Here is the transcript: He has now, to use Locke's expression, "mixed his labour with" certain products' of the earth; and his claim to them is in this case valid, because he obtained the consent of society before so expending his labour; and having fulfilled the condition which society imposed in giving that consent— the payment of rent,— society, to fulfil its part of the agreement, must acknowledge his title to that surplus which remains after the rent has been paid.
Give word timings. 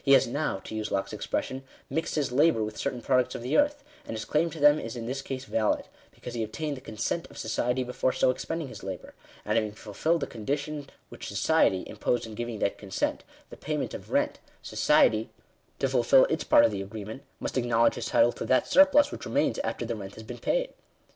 He 0.00 0.12
has 0.12 0.28
now, 0.28 0.60
to 0.60 0.76
use 0.76 0.92
Locke's 0.92 1.12
expression, 1.12 1.64
"mixed 1.90 2.14
his 2.14 2.30
labour 2.30 2.62
with" 2.62 2.76
certain 2.78 3.02
products' 3.02 3.34
of 3.34 3.42
the 3.42 3.56
earth; 3.56 3.82
and 4.06 4.16
his 4.16 4.24
claim 4.24 4.48
to 4.50 4.60
them 4.60 4.78
is 4.78 4.94
in 4.94 5.06
this 5.06 5.20
case 5.22 5.44
valid, 5.44 5.86
because 6.12 6.34
he 6.34 6.44
obtained 6.44 6.76
the 6.76 6.80
consent 6.80 7.26
of 7.28 7.36
society 7.36 7.82
before 7.82 8.12
so 8.12 8.30
expending 8.30 8.68
his 8.68 8.84
labour; 8.84 9.12
and 9.44 9.56
having 9.56 9.72
fulfilled 9.72 10.20
the 10.20 10.28
condition 10.28 10.88
which 11.08 11.26
society 11.26 11.82
imposed 11.88 12.26
in 12.26 12.36
giving 12.36 12.60
that 12.60 12.78
consent— 12.78 13.24
the 13.50 13.56
payment 13.56 13.92
of 13.92 14.12
rent,— 14.12 14.38
society, 14.72 15.30
to 15.80 15.88
fulfil 15.88 16.26
its 16.26 16.44
part 16.44 16.64
of 16.64 16.70
the 16.70 16.80
agreement, 16.80 17.24
must 17.40 17.58
acknowledge 17.58 17.96
his 17.96 18.06
title 18.06 18.30
to 18.30 18.44
that 18.44 18.68
surplus 18.68 19.10
which 19.10 19.26
remains 19.26 19.58
after 19.64 19.84
the 19.84 19.96
rent 19.96 20.14
has 20.14 20.22
been 20.22 20.38
paid. 20.38 20.72